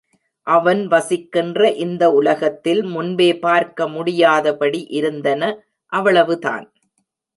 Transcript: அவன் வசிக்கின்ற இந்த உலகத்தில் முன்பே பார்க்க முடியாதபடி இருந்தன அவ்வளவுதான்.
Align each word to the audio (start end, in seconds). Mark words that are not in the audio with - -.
அவன் 0.47 0.87
வசிக்கின்ற 0.87 1.69
இந்த 1.75 2.03
உலகத்தில் 2.11 2.81
முன்பே 2.85 3.29
பார்க்க 3.39 3.87
முடியாதபடி 3.87 4.81
இருந்தன 4.91 5.41
அவ்வளவுதான். 5.93 6.65